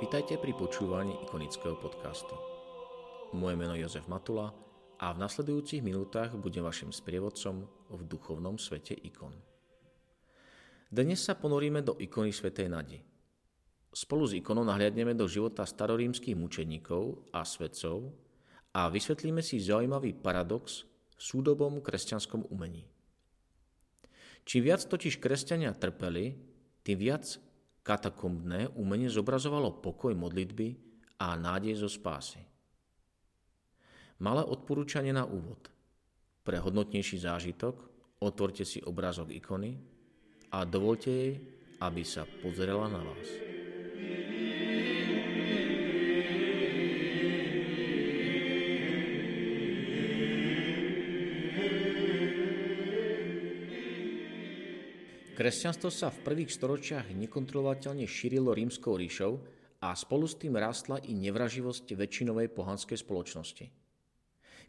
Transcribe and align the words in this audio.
Vítajte 0.00 0.40
pri 0.40 0.56
počúvaní 0.56 1.12
ikonického 1.28 1.76
podcastu. 1.76 2.32
Moje 3.36 3.52
meno 3.52 3.76
je 3.76 3.84
Jozef 3.84 4.08
Matula 4.08 4.48
a 4.96 5.12
v 5.12 5.20
nasledujúcich 5.20 5.84
minútach 5.84 6.32
budem 6.40 6.64
vašim 6.64 6.88
sprievodcom 6.88 7.68
v 7.92 8.00
duchovnom 8.08 8.56
svete 8.56 8.96
ikon. 8.96 9.36
Dnes 10.88 11.20
sa 11.20 11.36
ponoríme 11.36 11.84
do 11.84 12.00
ikony 12.00 12.32
svätej 12.32 12.72
Nadi. 12.72 12.96
Spolu 13.92 14.24
s 14.24 14.32
ikonou 14.32 14.64
nahliadneme 14.64 15.12
do 15.12 15.28
života 15.28 15.68
starorímskych 15.68 16.32
mučeníkov 16.32 17.28
a 17.36 17.44
svetcov 17.44 18.08
a 18.72 18.88
vysvetlíme 18.88 19.44
si 19.44 19.60
zaujímavý 19.60 20.16
paradox 20.16 20.88
v 21.12 21.20
súdobom 21.20 21.84
kresťanskom 21.84 22.48
umení. 22.48 22.88
Čím 24.48 24.64
viac 24.64 24.80
totiž 24.80 25.20
kresťania 25.20 25.76
trpeli, 25.76 26.40
tým 26.88 26.96
viac 26.96 27.49
Katakombné 27.80 28.76
umenie 28.76 29.08
zobrazovalo 29.08 29.80
pokoj 29.80 30.12
modlitby 30.12 30.76
a 31.20 31.36
nádej 31.36 31.80
zo 31.80 31.88
spásy. 31.88 32.40
Malé 34.20 34.44
odporúčanie 34.44 35.16
na 35.16 35.24
úvod. 35.24 35.72
Pre 36.44 36.56
hodnotnejší 36.60 37.24
zážitok 37.24 37.76
otvorte 38.20 38.68
si 38.68 38.84
obrázok 38.84 39.32
ikony 39.32 39.80
a 40.52 40.68
dovolte 40.68 41.08
jej, 41.08 41.32
aby 41.80 42.04
sa 42.04 42.28
pozrela 42.44 42.84
na 42.92 43.00
vás. 43.00 43.49
Kresťanstvo 55.40 55.88
sa 55.88 56.12
v 56.12 56.20
prvých 56.20 56.52
storočiach 56.52 57.16
nekontrolovateľne 57.16 58.04
šírilo 58.04 58.52
rímskou 58.52 58.92
ríšou 59.00 59.40
a 59.80 59.96
spolu 59.96 60.28
s 60.28 60.36
tým 60.36 60.52
rástla 60.52 61.00
i 61.08 61.16
nevraživosť 61.16 61.96
väčšinovej 61.96 62.52
pohanskej 62.52 63.00
spoločnosti. 63.00 63.64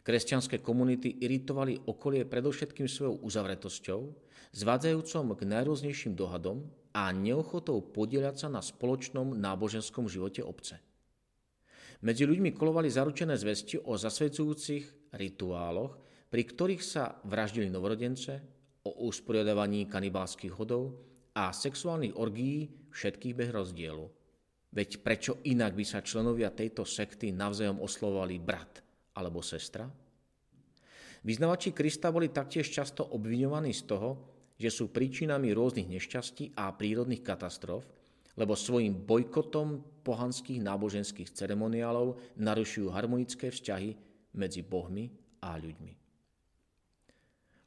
Kresťanské 0.00 0.64
komunity 0.64 1.12
iritovali 1.20 1.76
okolie 1.76 2.24
predovšetkým 2.24 2.88
svojou 2.88 3.20
uzavretosťou, 3.20 4.00
zvádzajúcom 4.56 5.36
k 5.36 5.42
najrôznejším 5.44 6.16
dohadom 6.16 6.64
a 6.96 7.12
neochotou 7.12 7.84
podieľať 7.92 8.40
sa 8.40 8.48
na 8.48 8.64
spoločnom 8.64 9.36
náboženskom 9.36 10.08
živote 10.08 10.40
obce. 10.40 10.80
Medzi 12.00 12.24
ľuďmi 12.24 12.48
kolovali 12.56 12.88
zaručené 12.88 13.36
zvesti 13.36 13.76
o 13.76 14.00
zasvedcujúcich 14.00 15.12
rituáloch, 15.20 16.00
pri 16.32 16.42
ktorých 16.48 16.80
sa 16.80 17.20
vraždili 17.28 17.68
novorodence, 17.68 18.61
o 18.82 19.06
usporiadavaní 19.06 19.86
kanibálskych 19.86 20.52
hodov 20.54 20.96
a 21.32 21.54
sexuálnych 21.54 22.18
orgií 22.18 22.68
všetkých 22.90 23.34
bez 23.34 23.50
rozdielu. 23.54 24.06
Veď 24.72 25.04
prečo 25.04 25.32
inak 25.44 25.76
by 25.76 25.84
sa 25.84 26.00
členovia 26.00 26.48
tejto 26.48 26.88
sekty 26.88 27.30
navzájom 27.30 27.80
oslovovali 27.80 28.40
brat 28.40 28.80
alebo 29.16 29.44
sestra? 29.44 29.84
Vyznavači 31.22 31.70
Krista 31.70 32.10
boli 32.10 32.34
taktiež 32.34 32.66
často 32.72 33.06
obviňovaní 33.14 33.70
z 33.70 33.82
toho, 33.86 34.10
že 34.58 34.72
sú 34.72 34.90
príčinami 34.90 35.54
rôznych 35.54 35.86
nešťastí 35.86 36.58
a 36.58 36.74
prírodných 36.74 37.22
katastrof, 37.22 37.86
lebo 38.34 38.56
svojim 38.56 38.96
bojkotom 39.06 40.02
pohanských 40.02 40.58
náboženských 40.64 41.30
ceremoniálov 41.30 42.38
narušujú 42.40 42.88
harmonické 42.90 43.52
vzťahy 43.52 43.94
medzi 44.34 44.64
bohmi 44.64 45.12
a 45.44 45.54
ľuďmi. 45.60 46.01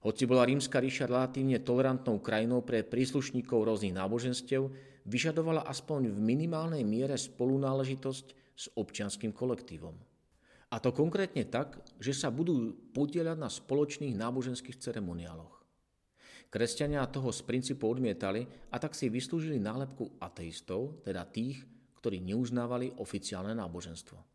Hoci 0.06 0.30
bola 0.30 0.46
rímska 0.46 0.78
ríša 0.78 1.10
relatívne 1.10 1.58
tolerantnou 1.66 2.22
krajinou 2.22 2.62
pre 2.62 2.86
príslušníkov 2.86 3.66
rôznych 3.66 3.98
náboženstiev, 3.98 4.70
vyžadovala 5.10 5.66
aspoň 5.66 6.14
v 6.14 6.18
minimálnej 6.22 6.86
miere 6.86 7.18
spolunáležitosť 7.18 8.26
s 8.54 8.66
občianským 8.78 9.34
kolektívom. 9.34 9.98
A 10.70 10.78
to 10.78 10.94
konkrétne 10.94 11.42
tak, 11.50 11.82
že 11.98 12.14
sa 12.14 12.30
budú 12.30 12.78
podieľať 12.94 13.38
na 13.42 13.50
spoločných 13.50 14.14
náboženských 14.14 14.78
ceremoniáloch. 14.78 15.66
Kresťania 16.54 17.02
toho 17.10 17.34
z 17.34 17.42
princípu 17.42 17.90
odmietali 17.90 18.46
a 18.70 18.78
tak 18.78 18.94
si 18.94 19.10
vyslúžili 19.10 19.58
nálepku 19.58 20.22
ateistov, 20.22 21.02
teda 21.02 21.26
tých, 21.26 21.66
ktorí 21.98 22.22
neuznávali 22.22 22.94
oficiálne 23.02 23.58
náboženstvo. 23.58 24.35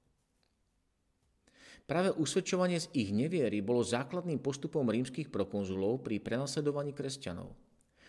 Práve 1.91 2.15
usvedčovanie 2.15 2.79
z 2.79 2.87
ich 2.95 3.11
neviery 3.11 3.67
bolo 3.67 3.83
základným 3.83 4.39
postupom 4.39 4.87
rímskych 4.87 5.27
prokonzulov 5.27 6.07
pri 6.07 6.23
prenasledovaní 6.23 6.95
kresťanov. 6.95 7.51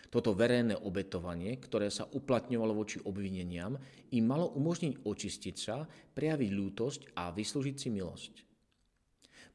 Toto 0.06 0.38
verejné 0.38 0.78
obetovanie, 0.86 1.58
ktoré 1.58 1.90
sa 1.90 2.06
uplatňovalo 2.06 2.78
voči 2.78 3.02
obvineniam, 3.02 3.74
im 4.14 4.22
malo 4.22 4.54
umožniť 4.54 5.02
očistiť 5.02 5.56
sa, 5.58 5.82
prejaviť 6.14 6.50
ľútosť 6.54 7.00
a 7.18 7.34
vyslúžiť 7.34 7.74
si 7.74 7.88
milosť. 7.90 8.32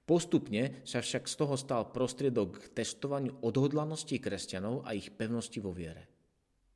Postupne 0.03 0.83
sa 0.83 0.99
však 0.99 1.23
z 1.23 1.35
toho 1.39 1.55
stal 1.55 1.87
prostriedok 1.95 2.59
k 2.59 2.83
testovaniu 2.83 3.31
odhodlanosti 3.39 4.19
kresťanov 4.19 4.83
a 4.83 4.91
ich 4.91 5.07
pevnosti 5.07 5.63
vo 5.63 5.71
viere. 5.71 6.03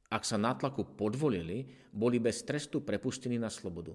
Ak 0.07 0.23
sa 0.23 0.39
nátlaku 0.39 0.95
podvolili, 0.95 1.67
boli 1.91 2.15
bez 2.23 2.47
trestu 2.47 2.79
prepustení 2.79 3.35
na 3.35 3.51
slobodu. 3.51 3.91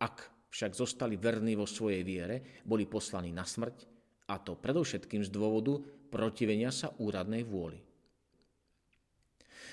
Ak 0.00 0.33
však 0.54 0.70
zostali 0.78 1.18
verní 1.18 1.58
vo 1.58 1.66
svojej 1.66 2.06
viere, 2.06 2.62
boli 2.62 2.86
poslaní 2.86 3.34
na 3.34 3.42
smrť, 3.42 3.90
a 4.30 4.38
to 4.38 4.54
predovšetkým 4.54 5.26
z 5.26 5.30
dôvodu 5.34 5.82
protivenia 6.14 6.70
sa 6.70 6.94
úradnej 7.02 7.42
vôli. 7.42 7.82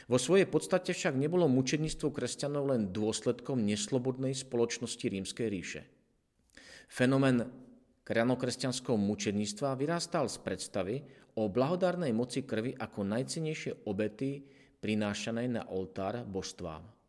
Vo 0.09 0.17
svojej 0.17 0.49
podstate 0.49 0.97
však 0.97 1.13
nebolo 1.13 1.45
mučenictvo 1.45 2.09
kresťanov 2.09 2.73
len 2.73 2.89
dôsledkom 2.89 3.61
neslobodnej 3.61 4.33
spoločnosti 4.33 5.05
rímskej 5.05 5.47
ríše. 5.47 5.81
Fenomén 6.91 7.45
krianokresťanského 8.03 8.97
mučenictva 8.97 9.77
vyrástal 9.77 10.27
z 10.27 10.41
predstavy 10.41 10.95
o 11.39 11.47
blahodárnej 11.47 12.11
moci 12.11 12.43
krvi 12.43 12.75
ako 12.75 13.07
najcenejšie 13.07 13.87
obety 13.87 14.43
prinášanej 14.81 15.47
na 15.47 15.63
oltár 15.71 16.25
božstvám. 16.27 17.00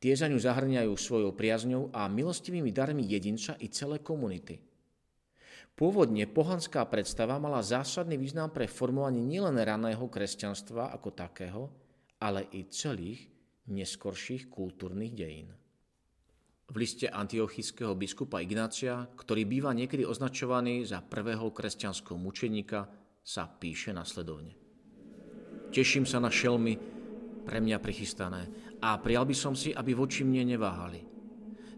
Tie 0.00 0.16
za 0.16 0.32
ňu 0.32 0.40
zahrňajú 0.40 0.96
svojou 0.96 1.36
priazňou 1.36 1.92
a 1.92 2.08
milostivými 2.08 2.72
darmi 2.72 3.04
jedinca 3.04 3.52
i 3.60 3.68
celé 3.68 4.00
komunity. 4.00 4.56
Pôvodne 5.76 6.24
pohanská 6.24 6.88
predstava 6.88 7.36
mala 7.36 7.60
zásadný 7.60 8.16
význam 8.16 8.48
pre 8.48 8.64
formovanie 8.64 9.20
nielen 9.20 9.60
raného 9.60 10.00
kresťanstva 10.08 10.96
ako 10.96 11.08
takého, 11.12 11.62
ale 12.16 12.48
i 12.56 12.64
celých 12.72 13.28
neskorších 13.68 14.48
kultúrnych 14.48 15.12
dejín. 15.12 15.52
V 16.70 16.74
liste 16.80 17.04
antiochického 17.04 17.92
biskupa 17.92 18.40
Ignácia, 18.40 19.04
ktorý 19.04 19.44
býva 19.44 19.76
niekedy 19.76 20.08
označovaný 20.08 20.88
za 20.88 21.04
prvého 21.04 21.52
kresťanského 21.52 22.16
mučeníka, 22.16 22.88
sa 23.20 23.44
píše 23.44 23.92
nasledovne. 23.92 24.56
Teším 25.76 26.08
sa 26.08 26.22
na 26.24 26.32
šelmy, 26.32 27.00
pre 27.40 27.58
mňa 27.58 27.82
prichystané 27.82 28.46
a 28.80 28.96
prijal 28.96 29.28
by 29.28 29.36
som 29.36 29.52
si, 29.52 29.70
aby 29.76 29.92
voči 29.92 30.24
mne 30.24 30.56
neváhali. 30.56 31.04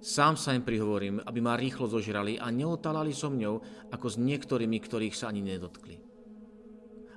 Sám 0.03 0.35
sa 0.35 0.51
im 0.55 0.67
prihovorím, 0.67 1.23
aby 1.23 1.39
ma 1.39 1.55
rýchlo 1.55 1.87
zožrali 1.87 2.35
a 2.35 2.51
neotálali 2.51 3.15
so 3.15 3.31
mňou, 3.31 3.55
ako 3.95 4.07
s 4.11 4.19
niektorými, 4.19 4.79
ktorých 4.83 5.15
sa 5.15 5.31
ani 5.31 5.47
nedotkli. 5.47 5.99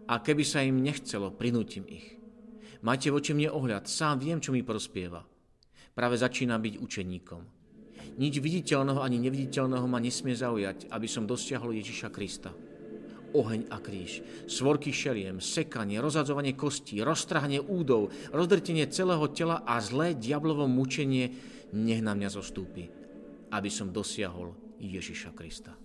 A 0.05 0.21
keby 0.21 0.45
sa 0.45 0.61
im 0.61 0.85
nechcelo, 0.85 1.33
prinútim 1.33 1.89
ich. 1.89 2.17
Majte 2.85 3.09
voči 3.09 3.33
mne 3.33 3.49
ohľad, 3.49 3.89
sám 3.89 4.21
viem, 4.21 4.37
čo 4.37 4.53
mi 4.53 4.61
prospieva. 4.61 5.25
Práve 5.97 6.21
začínam 6.21 6.61
byť 6.61 6.77
učeníkom. 6.77 7.41
Nič 8.21 8.37
viditeľného 8.37 9.01
ani 9.01 9.17
neviditeľného 9.17 9.87
ma 9.89 9.97
nesmie 9.97 10.37
zaujať, 10.37 10.93
aby 10.93 11.07
som 11.09 11.25
dosiahol 11.25 11.73
Ježiša 11.73 12.13
Krista 12.13 12.53
oheň 13.35 13.67
a 13.67 13.83
kríž, 13.83 14.23
svorky 14.47 14.95
šeliem, 14.95 15.43
sekanie, 15.43 15.99
rozhadzovanie 15.99 16.55
kostí, 16.55 17.03
roztrhanie 17.03 17.59
údov, 17.59 18.15
rozdrtenie 18.31 18.87
celého 18.87 19.27
tela 19.35 19.67
a 19.67 19.83
zlé 19.83 20.15
diablovo 20.15 20.63
mučenie 20.71 21.35
nech 21.75 21.99
na 21.99 22.15
mňa 22.15 22.29
zostúpi, 22.31 22.87
aby 23.51 23.67
som 23.67 23.91
dosiahol 23.91 24.55
Ježiša 24.79 25.35
Krista. 25.35 25.75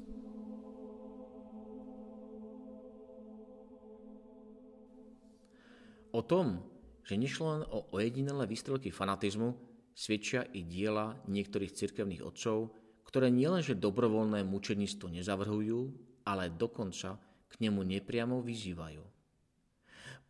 O 6.10 6.26
tom, 6.26 6.58
že 7.06 7.14
nešlo 7.14 7.46
len 7.54 7.62
o 7.70 7.86
ojedinelé 7.94 8.46
výstrelky 8.50 8.90
fanatizmu, 8.90 9.54
svedčia 9.94 10.42
i 10.54 10.66
diela 10.66 11.18
niektorých 11.30 11.70
cirkevných 11.70 12.22
otcov, 12.26 12.74
ktoré 13.06 13.30
nielenže 13.30 13.78
dobrovoľné 13.78 14.42
mučenictvo 14.46 15.10
nezavrhujú, 15.10 15.80
ale 16.26 16.50
dokonca 16.50 17.18
k 17.50 17.54
nemu 17.58 17.82
nepriamo 17.82 18.38
vyzývajú. 18.38 19.02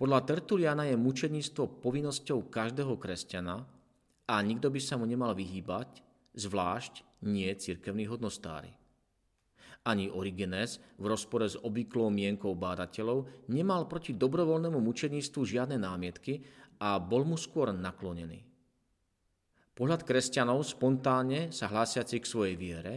Podľa 0.01 0.21
Tertuliana 0.25 0.89
je 0.89 0.97
mučenictvo 0.97 1.85
povinnosťou 1.85 2.49
každého 2.49 2.97
kresťana 2.97 3.61
a 4.25 4.35
nikto 4.41 4.73
by 4.73 4.81
sa 4.81 4.97
mu 4.97 5.05
nemal 5.05 5.37
vyhýbať, 5.37 6.01
zvlášť 6.33 7.05
nie 7.29 7.53
cirkevní 7.53 8.09
hodnostári. 8.09 8.73
Ani 9.85 10.09
Origenes 10.09 10.81
v 10.97 11.05
rozpore 11.09 11.49
s 11.49 11.57
obvyklou 11.57 12.09
mienkou 12.09 12.57
bádateľov 12.57 13.49
nemal 13.53 13.89
proti 13.89 14.17
dobrovoľnému 14.17 14.77
mučenictvu 14.77 15.41
žiadne 15.45 15.77
námietky 15.81 16.45
a 16.81 16.97
bol 17.01 17.29
mu 17.29 17.37
skôr 17.37 17.73
naklonený. 17.73 18.45
Pohľad 19.77 20.05
kresťanov 20.05 20.65
spontánne 20.65 21.53
sa 21.53 21.69
hlásiaci 21.73 22.21
k 22.21 22.29
svojej 22.29 22.57
viere 22.57 22.95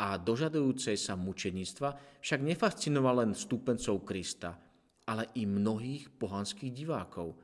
a 0.00 0.18
dožadujúcej 0.18 0.98
sa 0.98 1.14
mučenictva 1.14 2.18
však 2.18 2.40
nefascinoval 2.42 3.22
len 3.22 3.32
stúpencov 3.32 4.02
Krista, 4.02 4.58
ale 5.06 5.30
i 5.38 5.46
mnohých 5.46 6.10
pohanských 6.18 6.74
divákov. 6.74 7.38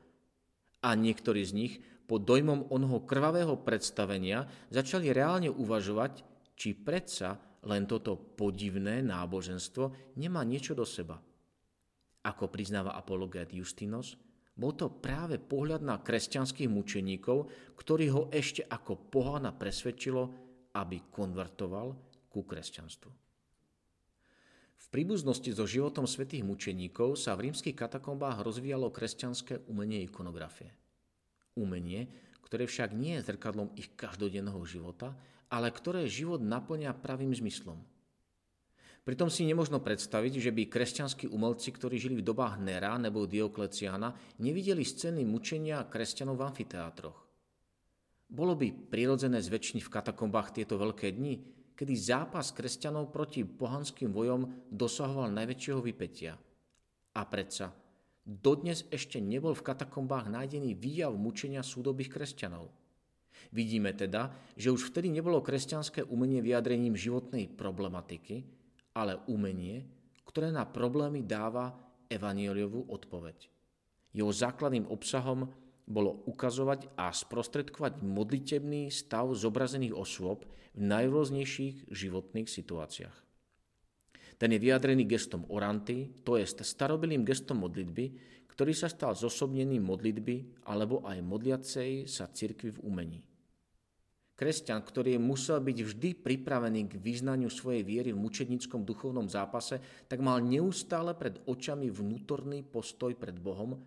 A 0.83 0.97
niektorí 0.97 1.45
z 1.45 1.53
nich 1.55 1.73
pod 2.09 2.27
dojmom 2.27 2.67
onho 2.73 3.07
krvavého 3.07 3.55
predstavenia 3.63 4.43
začali 4.67 5.15
reálne 5.15 5.47
uvažovať, 5.47 6.27
či 6.59 6.75
predsa 6.75 7.39
len 7.69 7.87
toto 7.87 8.17
podivné 8.17 8.99
náboženstvo 9.05 10.17
nemá 10.19 10.43
niečo 10.43 10.75
do 10.75 10.83
seba. 10.83 11.21
Ako 12.21 12.51
priznáva 12.51 12.97
apologet 12.97 13.53
Justinos, 13.53 14.17
bol 14.51 14.75
to 14.75 14.91
práve 14.91 15.39
pohľad 15.39 15.81
na 15.81 16.03
kresťanských 16.03 16.67
mučeníkov, 16.69 17.37
ktorý 17.79 18.05
ho 18.11 18.21
ešte 18.29 18.67
ako 18.67 19.09
pohana 19.09 19.55
presvedčilo, 19.55 20.23
aby 20.75 21.07
konvertoval 21.07 22.10
ku 22.31 22.47
kresťanstvu. 22.47 23.11
V 24.81 24.85
príbuznosti 24.89 25.51
so 25.51 25.67
životom 25.67 26.07
svätých 26.07 26.41
mučeníkov 26.47 27.19
sa 27.19 27.35
v 27.35 27.51
rímskych 27.51 27.75
katakombách 27.75 28.41
rozvíjalo 28.41 28.89
kresťanské 28.89 29.67
umenie 29.67 30.07
ikonografie. 30.07 30.71
Umenie, 31.59 32.07
ktoré 32.47 32.65
však 32.65 32.95
nie 32.95 33.19
je 33.19 33.27
zrkadlom 33.27 33.75
ich 33.75 33.91
každodenného 33.93 34.59
života, 34.63 35.13
ale 35.51 35.69
ktoré 35.69 36.07
život 36.07 36.39
naplňa 36.39 36.95
pravým 36.97 37.35
zmyslom. 37.35 37.79
Pritom 39.01 39.33
si 39.33 39.49
nemožno 39.49 39.81
predstaviť, 39.81 40.37
že 40.37 40.51
by 40.53 40.69
kresťanskí 40.69 41.25
umelci, 41.25 41.73
ktorí 41.73 41.97
žili 41.97 42.21
v 42.21 42.27
dobách 42.27 42.61
Nera 42.61 42.95
nebo 43.01 43.25
Diokleciana, 43.25 44.13
nevideli 44.37 44.85
scény 44.85 45.25
mučenia 45.25 45.81
kresťanov 45.89 46.37
v 46.37 46.45
amfiteátroch. 46.45 47.19
Bolo 48.31 48.53
by 48.55 48.71
prirodzené 48.93 49.41
zväčšniť 49.41 49.83
v 49.83 49.93
katakombách 49.93 50.55
tieto 50.55 50.77
veľké 50.77 51.17
dni, 51.17 51.41
kedy 51.75 51.93
zápas 51.97 52.53
kresťanov 52.53 53.09
proti 53.09 53.43
pohanským 53.43 54.13
vojom 54.13 54.69
dosahoval 54.69 55.33
najväčšieho 55.33 55.81
vypetia. 55.81 56.37
A 57.11 57.21
predsa, 57.27 57.75
dodnes 58.23 58.87
ešte 58.93 59.19
nebol 59.19 59.51
v 59.57 59.65
katakombách 59.65 60.31
nájdený 60.31 60.77
výjav 60.77 61.11
mučenia 61.17 61.65
súdobých 61.65 62.13
kresťanov. 62.13 62.69
Vidíme 63.51 63.91
teda, 63.91 64.31
že 64.55 64.71
už 64.71 64.93
vtedy 64.93 65.11
nebolo 65.11 65.43
kresťanské 65.43 66.07
umenie 66.07 66.39
vyjadrením 66.39 66.95
životnej 66.95 67.51
problematiky, 67.51 68.47
ale 68.95 69.19
umenie, 69.27 69.83
ktoré 70.23 70.53
na 70.53 70.63
problémy 70.63 71.25
dáva 71.25 71.75
evanieliovú 72.07 72.87
odpoveď. 72.87 73.51
Jeho 74.11 74.31
základným 74.31 74.87
obsahom 74.91 75.47
bolo 75.87 76.23
ukazovať 76.29 76.93
a 76.95 77.09
sprostredkovať 77.11 78.01
modlitebný 78.03 78.89
stav 78.89 79.31
zobrazených 79.33 79.97
osôb 79.97 80.45
v 80.77 80.81
najrôznejších 80.81 81.91
životných 81.91 82.47
situáciách. 82.47 83.17
Ten 84.41 84.57
je 84.57 84.59
vyjadrený 84.59 85.05
gestom 85.05 85.45
oranty, 85.53 86.17
to 86.25 86.33
je 86.33 86.49
starobilým 86.49 87.21
gestom 87.21 87.61
modlitby, 87.61 88.05
ktorý 88.49 88.73
sa 88.73 88.89
stal 88.89 89.13
zosobnením 89.13 89.85
modlitby 89.85 90.65
alebo 90.65 91.05
aj 91.05 91.21
modliacej 91.21 92.09
sa 92.09 92.25
cirkvi 92.25 92.73
v 92.73 92.81
umení. 92.81 93.21
Kresťan, 94.41 94.81
ktorý 94.81 95.21
musel 95.21 95.61
byť 95.61 95.77
vždy 95.85 96.09
pripravený 96.25 96.89
k 96.89 96.97
vyznaniu 96.97 97.53
svojej 97.53 97.85
viery 97.85 98.09
v 98.09 98.25
mučednickom 98.25 98.81
duchovnom 98.81 99.29
zápase, 99.29 99.77
tak 100.09 100.17
mal 100.17 100.41
neustále 100.41 101.13
pred 101.13 101.37
očami 101.45 101.93
vnútorný 101.93 102.65
postoj 102.65 103.13
pred 103.13 103.37
Bohom, 103.37 103.77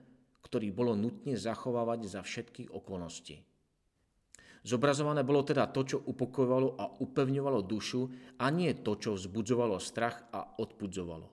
ktorý 0.44 0.69
bolo 0.76 0.93
nutne 0.93 1.41
zachovávať 1.41 2.05
za 2.05 2.20
všetkých 2.20 2.69
okolností. 2.69 3.41
Zobrazované 4.64 5.25
bolo 5.25 5.44
teda 5.44 5.69
to, 5.69 5.85
čo 5.85 5.99
upokojovalo 6.05 6.76
a 6.76 6.85
upevňovalo 7.00 7.61
dušu 7.64 8.02
a 8.41 8.49
nie 8.49 8.73
to, 8.81 8.96
čo 8.96 9.17
vzbudzovalo 9.17 9.76
strach 9.76 10.29
a 10.32 10.61
odpudzovalo. 10.61 11.29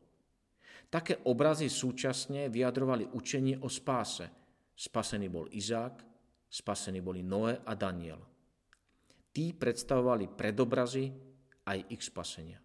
Také 0.91 1.23
obrazy 1.23 1.71
súčasne 1.71 2.51
vyjadrovali 2.51 3.07
učenie 3.15 3.63
o 3.63 3.71
spáse. 3.71 4.27
Spasený 4.75 5.31
bol 5.31 5.47
Izák, 5.47 6.03
spasení 6.51 6.99
boli 6.99 7.23
Noé 7.23 7.63
a 7.63 7.71
Daniel. 7.79 8.19
Tí 9.31 9.55
predstavovali 9.55 10.27
predobrazy 10.27 11.07
aj 11.71 11.87
ich 11.87 12.03
spasenia. 12.03 12.59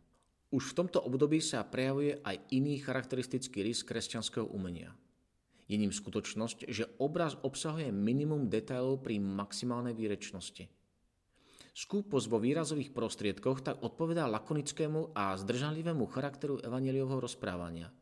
Už 0.51 0.75
v 0.75 0.77
tomto 0.83 0.99
období 1.07 1.39
sa 1.39 1.63
prejavuje 1.63 2.19
aj 2.27 2.51
iný 2.59 2.83
charakteristický 2.83 3.63
rys 3.63 3.87
kresťanského 3.87 4.51
umenia– 4.51 4.91
je 5.67 5.77
ním 5.77 5.91
skutočnosť, 5.91 6.71
že 6.71 6.87
obraz 7.03 7.35
obsahuje 7.43 7.91
minimum 7.91 8.47
detailov 8.47 9.03
pri 9.03 9.19
maximálnej 9.19 9.99
výrečnosti. 9.99 10.71
Skúposť 11.77 12.27
vo 12.33 12.41
výrazových 12.41 12.97
prostriedkoch 12.97 13.61
tak 13.61 13.85
odpovedá 13.85 14.25
lakonickému 14.31 15.13
a 15.13 15.37
zdržanlivému 15.37 16.09
charakteru 16.09 16.57
evaneliovho 16.65 17.21
rozprávania. 17.21 17.93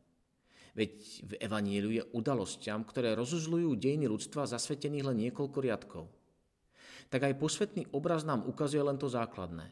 Veď 0.78 0.90
v 1.26 1.32
evaníliu 1.42 1.90
je 1.90 2.02
udalosťam, 2.14 2.86
ktoré 2.86 3.18
rozuzľujú 3.18 3.74
dejiny 3.74 4.06
ľudstva 4.06 4.46
zasvetených 4.46 5.06
len 5.10 5.16
niekoľko 5.26 5.58
riadkov. 5.58 6.04
Tak 7.10 7.30
aj 7.30 7.38
posvetný 7.38 7.82
obraz 7.94 8.22
nám 8.22 8.46
ukazuje 8.46 8.82
len 8.82 8.98
to 8.98 9.10
základné. 9.10 9.70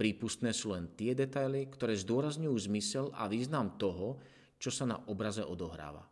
Prípustné 0.00 0.56
sú 0.56 0.72
len 0.72 0.88
tie 0.96 1.12
detaily, 1.12 1.68
ktoré 1.68 1.92
zdôrazňujú 1.96 2.56
zmysel 2.56 3.12
a 3.12 3.28
význam 3.28 3.76
toho, 3.76 4.16
čo 4.56 4.72
sa 4.72 4.88
na 4.88 4.96
obraze 5.08 5.44
odohráva. 5.44 6.04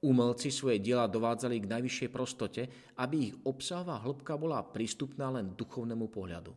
Umelci 0.00 0.48
svoje 0.48 0.80
diela 0.80 1.04
dovádzali 1.04 1.60
k 1.60 1.70
najvyššej 1.76 2.08
prostote, 2.08 2.62
aby 2.96 3.16
ich 3.28 3.34
obsahová 3.44 4.00
hĺbka 4.00 4.40
bola 4.40 4.64
prístupná 4.64 5.28
len 5.28 5.52
duchovnému 5.52 6.08
pohľadu. 6.08 6.56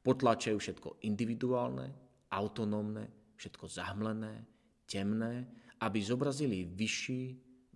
Potláčajú 0.00 0.56
všetko 0.56 1.04
individuálne, 1.04 1.92
autonómne, 2.32 3.36
všetko 3.36 3.68
zahmlené, 3.68 4.48
temné, 4.88 5.44
aby 5.84 6.00
zobrazili 6.00 6.64
vyšší, 6.64 7.22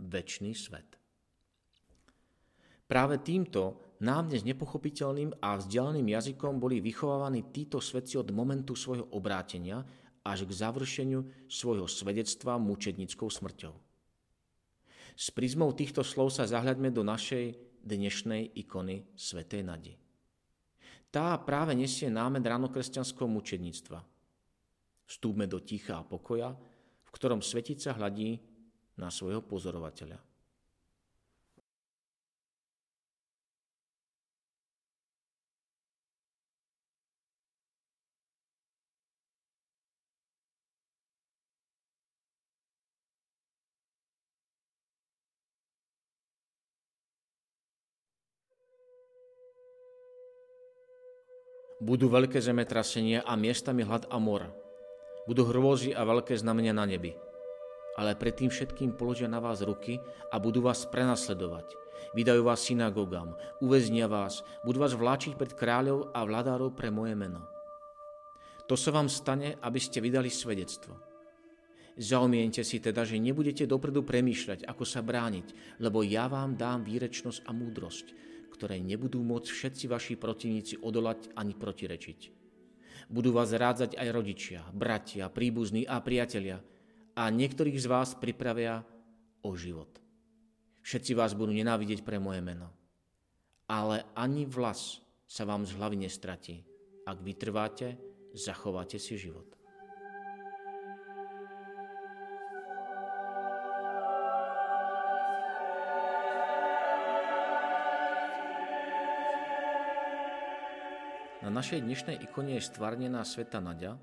väčší 0.09 0.53
svet. 0.57 0.89
Práve 2.89 3.21
týmto 3.21 3.93
nám 4.01 4.33
dnes 4.33 4.45
nepochopiteľným 4.45 5.37
a 5.41 5.57
vzdialeným 5.61 6.13
jazykom 6.17 6.57
boli 6.57 6.81
vychovávaní 6.81 7.53
títo 7.53 7.81
svedci 7.81 8.17
od 8.17 8.33
momentu 8.33 8.73
svojho 8.73 9.13
obrátenia 9.13 9.85
až 10.25 10.49
k 10.49 10.53
završeniu 10.53 11.49
svojho 11.49 11.89
svedectva 11.89 12.57
mučednickou 12.57 13.29
smrťou. 13.29 13.92
S 15.13 15.29
prizmou 15.29 15.71
týchto 15.77 16.01
slov 16.01 16.33
sa 16.33 16.49
zahľadme 16.49 16.89
do 16.89 17.05
našej 17.05 17.57
dnešnej 17.85 18.57
ikony 18.57 19.05
Svetej 19.13 19.63
Nadi. 19.63 19.95
Tá 21.13 21.37
práve 21.45 21.77
nesie 21.77 22.09
námed 22.09 22.41
ranokresťanského 22.41 23.29
mučedníctva. 23.29 24.01
Vstúpme 25.05 25.45
do 25.45 25.61
ticha 25.61 26.01
a 26.01 26.07
pokoja, 26.09 26.57
v 27.05 27.11
ktorom 27.13 27.45
svetica 27.45 27.93
hľadí 27.93 28.41
na 28.97 29.13
svojho 29.13 29.45
pozorovateľa. 29.45 30.32
Budú 51.83 52.07
veľké 52.07 52.39
zemetrasenia 52.39 53.27
a 53.27 53.35
miestami 53.35 53.83
hlad 53.83 54.07
a 54.07 54.15
mor. 54.23 54.47
Budú 55.27 55.51
hrôzy 55.51 55.91
a 55.91 56.07
veľké 56.07 56.31
znamenia 56.39 56.71
na 56.71 56.87
nebi. 56.87 57.19
Ale 57.99 58.15
predtým 58.15 58.55
všetkým 58.55 58.95
položia 58.95 59.27
na 59.27 59.43
vás 59.43 59.67
ruky 59.67 59.99
a 60.31 60.39
budú 60.39 60.63
vás 60.63 60.87
prenasledovať. 60.87 61.75
Vydajú 62.15 62.47
vás 62.47 62.63
synagogám, 62.63 63.35
uväznia 63.59 64.07
vás, 64.07 64.47
budú 64.63 64.79
vás 64.79 64.95
vláčiť 64.95 65.35
pred 65.35 65.59
kráľov 65.59 66.15
a 66.15 66.23
vladárov 66.23 66.71
pre 66.71 66.95
moje 66.95 67.19
meno. 67.19 67.43
To 68.71 68.79
sa 68.79 68.95
vám 68.95 69.11
stane, 69.11 69.59
aby 69.59 69.83
ste 69.83 69.99
vydali 69.99 70.31
svedectvo. 70.31 70.95
Zaumiente 71.99 72.63
si 72.63 72.79
teda, 72.79 73.03
že 73.03 73.19
nebudete 73.19 73.67
dopredu 73.67 74.07
premýšľať, 74.07 74.71
ako 74.71 74.87
sa 74.87 75.03
brániť, 75.03 75.79
lebo 75.83 76.07
ja 76.07 76.31
vám 76.31 76.55
dám 76.55 76.87
výrečnosť 76.87 77.43
a 77.43 77.51
múdrosť, 77.51 78.07
ktoré 78.53 78.77
nebudú 78.79 79.25
môcť 79.25 79.49
všetci 79.49 79.85
vaši 79.89 80.15
protivníci 80.21 80.75
odolať 80.85 81.33
ani 81.33 81.57
protirečiť. 81.57 82.21
Budú 83.09 83.33
vás 83.33 83.51
rádzať 83.51 83.97
aj 83.97 84.09
rodičia, 84.13 84.61
bratia, 84.71 85.33
príbuzní 85.33 85.89
a 85.89 85.99
priatelia 86.05 86.61
a 87.17 87.29
niektorých 87.29 87.81
z 87.81 87.87
vás 87.89 88.13
pripravia 88.17 88.85
o 89.43 89.51
život. 89.57 90.01
Všetci 90.83 91.13
vás 91.15 91.33
budú 91.33 91.55
nenávidieť 91.55 92.05
pre 92.05 92.19
moje 92.21 92.43
meno. 92.43 92.69
Ale 93.71 94.05
ani 94.19 94.45
vlas 94.45 95.01
sa 95.25 95.49
vám 95.49 95.65
z 95.65 95.73
hlavy 95.79 96.05
nestratí. 96.05 96.67
Ak 97.09 97.23
vytrváte, 97.25 97.97
zachováte 98.35 98.99
si 99.01 99.17
život. 99.17 99.62
Našej 111.53 111.85
dnešnej 111.85 112.17
ikone 112.25 112.57
je 112.57 112.65
stvárnená 112.65 113.21
sveta 113.29 113.61
Nadia, 113.61 114.01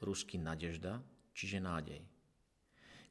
rusky 0.00 0.40
Nadežda, 0.40 1.04
čiže 1.36 1.60
nádej. 1.60 2.00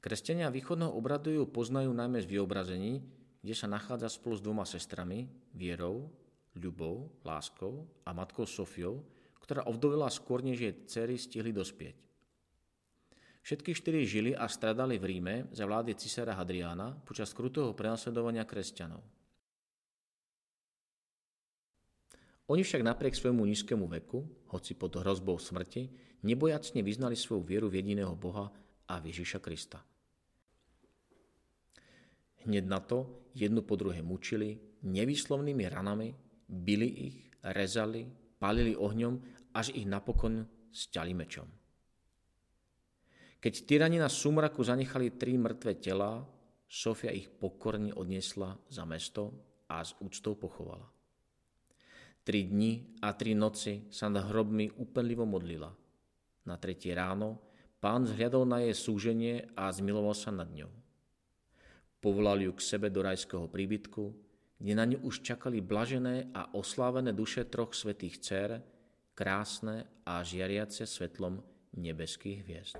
Kresťania 0.01 0.49
východného 0.49 0.89
obradu 0.89 1.29
ju 1.29 1.45
poznajú 1.45 1.93
najmä 1.93 2.17
z 2.25 2.27
vyobrazení, 2.33 3.05
kde 3.45 3.53
sa 3.53 3.69
nachádza 3.69 4.09
spolu 4.09 4.35
s 4.35 4.41
dvoma 4.41 4.65
sestrami, 4.65 5.29
Vierou, 5.53 6.09
Ľubou, 6.57 7.13
Láskou 7.21 7.85
a 8.03 8.09
matkou 8.09 8.49
Sofiou, 8.49 9.05
ktorá 9.37 9.69
ovdovila 9.69 10.09
skôr, 10.09 10.41
než 10.41 10.57
jej 10.57 10.73
dcery 10.89 11.15
stihli 11.21 11.53
dospieť. 11.53 11.95
Všetky 13.45 13.71
štyri 13.77 14.01
žili 14.03 14.31
a 14.33 14.49
stradali 14.49 14.97
v 14.97 15.05
Ríme 15.05 15.35
za 15.53 15.69
vlády 15.69 15.93
cisára 15.93 16.33
Hadriána 16.33 16.97
počas 17.05 17.31
krutého 17.37 17.71
prenasledovania 17.77 18.43
kresťanov. 18.49 19.18
Oni 22.49 22.65
však 22.65 22.81
napriek 22.81 23.13
svojmu 23.13 23.45
nízkemu 23.45 23.85
veku, 23.85 24.25
hoci 24.49 24.73
pod 24.73 24.97
hrozbou 24.97 25.37
smrti, 25.37 25.85
nebojacne 26.25 26.81
vyznali 26.81 27.13
svoju 27.13 27.45
vieru 27.45 27.69
v 27.69 27.85
jediného 27.85 28.17
Boha 28.17 28.49
a 28.89 28.97
Ježiša 28.97 29.37
Krista. 29.37 29.85
Hneď 32.49 32.65
na 32.65 32.81
to 32.81 33.29
jednu 33.37 33.61
po 33.61 33.77
druhé 33.77 34.01
mučili 34.01 34.57
nevýslovnými 34.81 35.63
ranami, 35.69 36.09
bili 36.49 36.89
ich, 36.89 37.17
rezali, 37.45 38.09
palili 38.41 38.73
ohňom, 38.73 39.21
až 39.53 39.69
ich 39.77 39.85
napokon 39.85 40.47
sťali 40.73 41.13
mečom. 41.13 41.45
Keď 43.39 43.53
tyrani 43.69 44.01
na 44.01 44.09
sumraku 44.09 44.65
zanechali 44.65 45.15
tri 45.15 45.37
mŕtve 45.37 45.77
tela, 45.77 46.25
Sofia 46.69 47.09
ich 47.09 47.29
pokorne 47.29 47.93
odniesla 47.93 48.53
za 48.69 48.85
mesto 48.85 49.33
a 49.69 49.81
s 49.81 49.97
úctou 50.01 50.37
pochovala. 50.37 50.98
Tri 52.23 52.45
dni 52.45 52.99
a 53.01 53.15
tri 53.15 53.33
noci 53.33 53.87
sa 53.89 54.11
nad 54.11 54.27
hrobmi 54.27 54.69
úplnivo 54.77 55.23
modlila. 55.23 55.71
Na 56.45 56.55
tretie 56.59 56.93
ráno 56.93 57.39
pán 57.79 58.03
zhľadol 58.05 58.43
na 58.43 58.59
jej 58.63 58.75
súženie 58.75 59.47
a 59.55 59.71
zmiloval 59.71 60.13
sa 60.13 60.29
nad 60.29 60.51
ňou. 60.51 60.69
Povolal 61.99 62.43
ju 62.43 62.51
k 62.55 62.63
sebe 62.63 62.87
do 62.87 63.03
rajského 63.03 63.47
príbytku, 63.51 64.03
kde 64.59 64.73
na 64.75 64.83
ňu 64.87 65.03
už 65.07 65.23
čakali 65.23 65.63
blažené 65.63 66.31
a 66.35 66.51
oslávené 66.55 67.15
duše 67.15 67.47
troch 67.47 67.71
svetých 67.71 68.19
dcer, 68.19 68.49
krásne 69.15 69.87
a 70.07 70.23
žiariace 70.23 70.87
svetlom 70.87 71.43
nebeských 71.75 72.39
hviezd. 72.43 72.79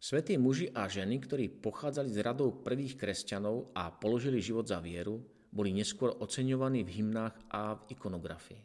Svetí 0.00 0.40
muži 0.40 0.72
a 0.72 0.88
ženy, 0.88 1.20
ktorí 1.20 1.60
pochádzali 1.60 2.08
z 2.08 2.24
radov 2.24 2.64
prvých 2.64 2.96
kresťanov 2.96 3.68
a 3.76 3.92
položili 3.92 4.40
život 4.40 4.64
za 4.64 4.80
vieru, 4.80 5.20
boli 5.50 5.74
neskôr 5.74 6.14
oceňovaní 6.18 6.86
v 6.86 7.02
hymnách 7.02 7.34
a 7.50 7.74
v 7.74 7.82
ikonografii. 7.94 8.62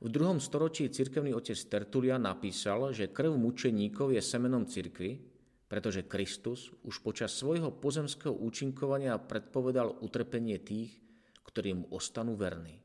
V 0.00 0.08
druhom 0.08 0.40
storočí 0.40 0.88
cirkevný 0.88 1.36
otec 1.36 1.60
Tertulia 1.68 2.16
napísal, 2.16 2.96
že 2.96 3.12
krv 3.12 3.36
mučeníkov 3.36 4.16
je 4.16 4.22
semenom 4.24 4.64
cirkvy, 4.64 5.20
pretože 5.68 6.08
Kristus 6.08 6.72
už 6.82 7.04
počas 7.04 7.36
svojho 7.36 7.68
pozemského 7.70 8.32
účinkovania 8.32 9.20
predpovedal 9.20 10.00
utrpenie 10.00 10.56
tých, 10.58 10.96
ktorí 11.44 11.76
mu 11.76 11.84
ostanú 11.92 12.32
verní. 12.34 12.80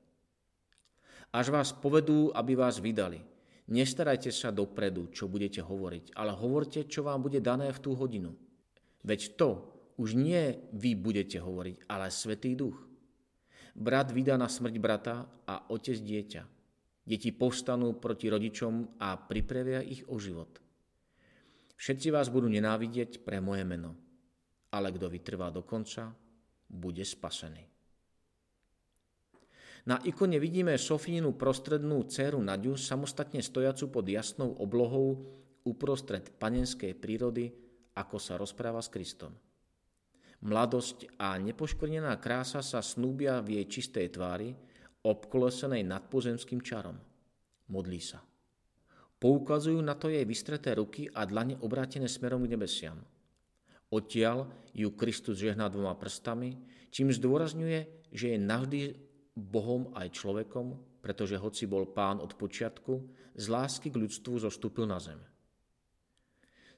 Až 1.32 1.56
vás 1.56 1.72
povedú, 1.72 2.36
aby 2.36 2.54
vás 2.54 2.84
vydali. 2.84 3.24
Nestarajte 3.72 4.30
sa 4.30 4.54
dopredu, 4.54 5.10
čo 5.10 5.26
budete 5.26 5.64
hovoriť, 5.64 6.14
ale 6.14 6.36
hovorte, 6.38 6.86
čo 6.86 7.02
vám 7.02 7.26
bude 7.26 7.42
dané 7.42 7.74
v 7.74 7.82
tú 7.82 7.98
hodinu. 7.98 8.38
Veď 9.02 9.40
to 9.40 9.50
už 9.98 10.14
nie 10.14 10.60
vy 10.76 10.94
budete 10.94 11.42
hovoriť, 11.42 11.90
ale 11.90 12.12
Svetý 12.12 12.54
Duch. 12.54 12.95
Brat 13.76 14.16
vydá 14.16 14.40
na 14.40 14.48
smrť 14.48 14.76
brata 14.80 15.28
a 15.44 15.68
otec 15.68 16.00
dieťa. 16.00 16.44
Deti 17.06 17.36
povstanú 17.36 18.00
proti 18.00 18.32
rodičom 18.32 18.98
a 19.04 19.20
pripravia 19.20 19.84
ich 19.84 20.08
o 20.08 20.16
život. 20.16 20.64
Všetci 21.76 22.08
vás 22.10 22.32
budú 22.32 22.48
nenávidieť 22.48 23.22
pre 23.28 23.44
moje 23.44 23.68
meno, 23.68 23.94
ale 24.72 24.96
kto 24.96 25.12
vytrvá 25.12 25.52
do 25.52 25.62
konca, 25.68 26.16
bude 26.72 27.04
spasený. 27.04 27.68
Na 29.86 30.02
ikone 30.02 30.42
vidíme 30.42 30.74
Sofínu 30.82 31.38
prostrednú 31.38 32.10
dceru 32.10 32.42
Nadiu 32.42 32.74
samostatne 32.74 33.44
stojacu 33.44 33.94
pod 33.94 34.10
jasnou 34.10 34.58
oblohou 34.58 35.30
uprostred 35.62 36.34
panenskej 36.42 36.98
prírody, 36.98 37.54
ako 37.94 38.18
sa 38.18 38.34
rozpráva 38.34 38.82
s 38.82 38.90
Kristom. 38.90 39.45
Mladosť 40.44 41.16
a 41.22 41.40
nepoškvrnená 41.40 42.18
krása 42.20 42.60
sa 42.60 42.84
snúbia 42.84 43.40
v 43.40 43.62
jej 43.62 43.80
čistej 43.80 44.12
tvári, 44.12 44.52
obkolesenej 45.06 45.86
nadpozemským 45.86 46.60
čarom. 46.66 46.98
Modlí 47.70 48.02
sa. 48.02 48.20
Poukazujú 49.16 49.80
na 49.80 49.96
to 49.96 50.12
jej 50.12 50.26
vystreté 50.28 50.76
ruky 50.76 51.08
a 51.14 51.24
dlane 51.24 51.56
obrátené 51.64 52.10
smerom 52.12 52.44
k 52.46 52.52
nebesiam. 52.52 53.00
Odtiaľ 53.90 54.50
ju 54.76 54.92
Kristus 54.98 55.40
žehná 55.40 55.72
dvoma 55.72 55.96
prstami, 55.96 56.58
čím 56.92 57.14
zdôrazňuje, 57.14 58.12
že 58.12 58.36
je 58.36 58.38
navždy 58.42 58.80
Bohom 59.36 59.94
aj 59.96 60.16
človekom, 60.20 61.00
pretože 61.00 61.40
hoci 61.40 61.70
bol 61.70 61.86
pán 61.90 62.18
od 62.18 62.34
počiatku, 62.34 62.94
z 63.38 63.46
lásky 63.52 63.94
k 63.94 64.00
ľudstvu 64.00 64.42
zostúpil 64.42 64.90
na 64.90 64.98
zem. 64.98 65.20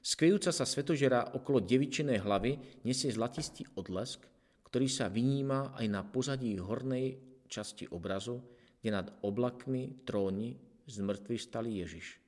Skryjúca 0.02 0.54
sa 0.54 0.64
svetožera 0.64 1.34
okolo 1.34 1.58
devičenej 1.60 2.22
hlavy 2.22 2.82
nesie 2.86 3.10
zlatistý 3.10 3.66
odlesk, 3.74 4.24
ktorý 4.68 4.86
sa 4.86 5.08
vyníma 5.08 5.74
aj 5.74 5.86
na 5.88 6.04
pozadí 6.04 6.54
hornej 6.60 7.18
časti 7.48 7.88
obrazu, 7.90 8.40
kde 8.80 8.90
nad 8.94 9.08
oblakmi 9.24 10.04
tróni 10.06 10.54
z 10.86 10.96
mŕtvych 11.02 11.42
stalý 11.42 11.82
Ježiš. 11.82 12.20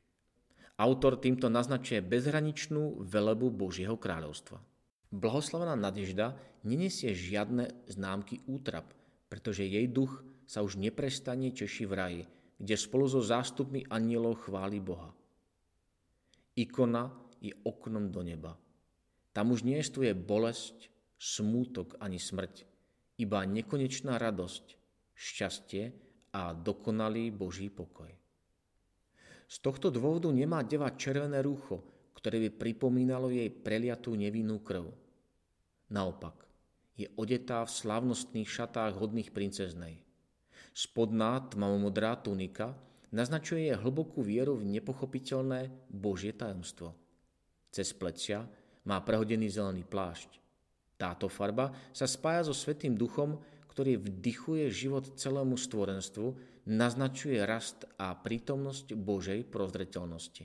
Autor 0.80 1.20
týmto 1.20 1.52
naznačuje 1.52 2.00
bezhraničnú 2.00 3.04
velebu 3.04 3.52
Božieho 3.52 4.00
kráľovstva. 4.00 4.56
Blahoslavená 5.12 5.76
Nadežda 5.76 6.40
nenesie 6.64 7.12
žiadne 7.12 7.68
známky 7.84 8.40
útrap, 8.48 8.88
pretože 9.28 9.68
jej 9.68 9.84
duch 9.84 10.24
sa 10.48 10.64
už 10.64 10.80
neprestane 10.80 11.52
češí 11.52 11.84
v 11.84 11.92
raji, 11.92 12.22
kde 12.56 12.74
spolu 12.80 13.06
so 13.06 13.20
zástupmi 13.20 13.84
anielov 13.92 14.48
chváli 14.48 14.80
Boha. 14.80 15.12
Ikona 16.56 17.12
je 17.40 17.56
oknom 17.64 18.12
do 18.12 18.20
neba. 18.20 18.54
Tam 19.32 19.50
už 19.50 19.64
nie 19.64 19.80
je 19.80 20.12
bolesť, 20.12 20.92
smútok 21.16 21.96
ani 22.00 22.20
smrť, 22.20 22.68
iba 23.20 23.44
nekonečná 23.44 24.20
radosť, 24.20 24.76
šťastie 25.16 25.84
a 26.36 26.52
dokonalý 26.52 27.32
Boží 27.32 27.72
pokoj. 27.72 28.08
Z 29.50 29.56
tohto 29.60 29.90
dôvodu 29.90 30.30
nemá 30.30 30.62
deva 30.62 30.94
červené 30.94 31.42
rúcho, 31.42 31.82
ktoré 32.14 32.38
by 32.46 32.50
pripomínalo 32.54 33.32
jej 33.32 33.50
preliatú 33.50 34.14
nevinnú 34.14 34.62
krv. 34.62 34.92
Naopak, 35.90 36.46
je 36.94 37.10
odetá 37.18 37.64
v 37.66 37.74
slávnostných 37.74 38.46
šatách 38.46 39.00
hodných 39.00 39.34
princeznej. 39.34 39.98
Spodná 40.70 41.42
tmavomodrá 41.50 42.14
tunika 42.20 42.78
naznačuje 43.10 43.72
jej 43.72 43.76
hlbokú 43.80 44.22
vieru 44.22 44.54
v 44.54 44.78
nepochopiteľné 44.78 45.72
Božie 45.90 46.30
tajomstvo– 46.30 46.94
cez 47.70 47.94
plecia 47.94 48.44
má 48.84 48.98
prehodený 49.00 49.46
zelený 49.50 49.86
plášť. 49.86 50.42
Táto 51.00 51.32
farba 51.32 51.72
sa 51.94 52.04
spája 52.04 52.50
so 52.50 52.54
Svetým 52.54 52.98
duchom, 52.98 53.40
ktorý 53.72 53.96
vdychuje 53.96 54.68
život 54.68 55.16
celému 55.16 55.56
stvorenstvu, 55.56 56.36
naznačuje 56.68 57.40
rast 57.40 57.88
a 57.96 58.12
prítomnosť 58.12 58.92
Božej 58.92 59.48
prozreteľnosti. 59.48 60.44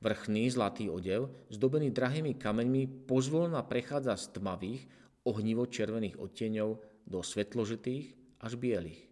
Vrchný 0.00 0.48
zlatý 0.48 0.88
odev, 0.88 1.28
zdobený 1.52 1.92
drahými 1.92 2.34
kameňmi, 2.40 3.04
pozvolna 3.04 3.60
prechádza 3.62 4.16
z 4.16 4.40
tmavých, 4.40 4.82
ohnivo 5.28 5.68
červených 5.68 6.16
odtieňov 6.16 6.70
do 7.04 7.20
svetložitých 7.20 8.16
až 8.40 8.56
bielých. 8.56 9.04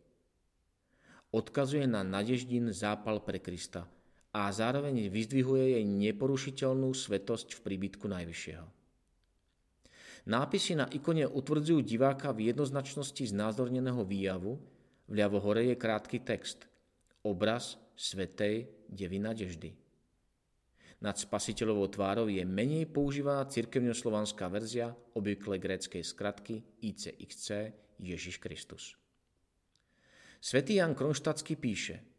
Odkazuje 1.29 1.85
na 1.85 2.01
nadeždín 2.01 2.73
zápal 2.73 3.21
pre 3.21 3.37
Krista 3.37 3.85
a 4.33 4.53
zároveň 4.53 5.09
vyzdvihuje 5.09 5.81
jej 5.81 5.85
neporušiteľnú 5.85 6.93
svetosť 6.93 7.57
v 7.57 7.61
príbytku 7.65 8.05
Najvyššieho. 8.05 8.67
Nápisy 10.29 10.77
na 10.77 10.85
ikone 10.93 11.25
utvrdzujú 11.25 11.81
diváka 11.81 12.37
v 12.37 12.53
jednoznačnosti 12.53 13.33
znázorneného 13.33 14.05
výjavu, 14.05 14.61
vľavo 15.09 15.39
hore 15.41 15.73
je 15.73 15.77
krátky 15.81 16.21
text. 16.21 16.69
Obraz 17.25 17.81
Svetej 17.97 18.69
Devy 18.93 19.19
Nadeždy. 19.19 19.73
Nad 20.99 21.17
spasiteľovou 21.17 21.89
tvárou 21.89 22.27
je 22.29 22.43
menej 22.45 22.91
používaná 22.91 23.47
cirkevňoslovanská 23.49 24.51
verzia 24.51 24.93
obvykle 25.15 25.57
gréckej 25.57 26.03
skratky 26.05 26.61
ICXC 26.83 27.73
Ježiš 28.03 28.37
Kristus. 28.43 28.99
Svetý 30.43 30.83
Jan 30.83 30.93
Kronštatský 30.93 31.57
píše– 31.57 31.97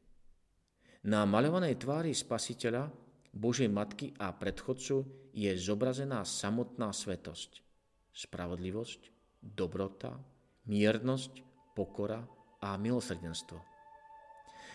na 1.08 1.24
maľovanej 1.24 1.80
tvári 1.80 2.12
spasiteľa, 2.12 2.92
Božej 3.30 3.70
Matky 3.70 4.12
a 4.18 4.34
predchodcu 4.34 5.30
je 5.32 5.52
zobrazená 5.54 6.26
samotná 6.26 6.90
svetosť, 6.92 7.62
spravodlivosť, 8.12 9.02
dobrota, 9.40 10.18
miernosť, 10.66 11.46
pokora 11.78 12.26
a 12.60 12.76
milosrdenstvo. 12.76 13.62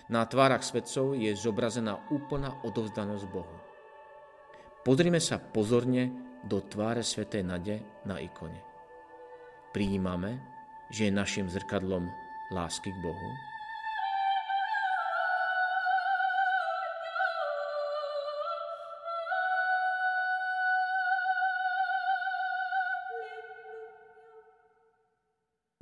Na 0.09 0.25
tvárach 0.25 0.63
svetcov 0.63 1.17
je 1.17 1.33
zobrazená 1.35 2.09
úplná 2.13 2.61
odovzdanosť 2.63 3.27
Bohu. 3.33 3.57
Pozrime 4.85 5.19
sa 5.19 5.41
pozorne 5.41 6.13
do 6.45 6.61
tváre 6.61 7.01
svetej 7.01 7.41
nade 7.41 7.81
na 8.05 8.21
ikone. 8.21 8.61
Prijímame, 9.73 10.39
že 10.93 11.09
je 11.09 11.19
našim 11.19 11.49
zrkadlom 11.49 12.07
lásky 12.53 12.93
k 12.93 12.99
Bohu, 13.01 13.31